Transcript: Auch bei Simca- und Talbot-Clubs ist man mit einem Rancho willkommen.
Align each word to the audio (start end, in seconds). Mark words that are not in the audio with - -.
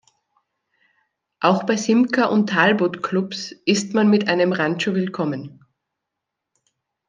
Auch 1.41 1.61
bei 1.61 1.75
Simca- 1.77 2.25
und 2.25 2.47
Talbot-Clubs 2.49 3.51
ist 3.65 3.93
man 3.93 4.09
mit 4.09 4.27
einem 4.29 4.51
Rancho 4.51 4.95
willkommen. 4.95 5.63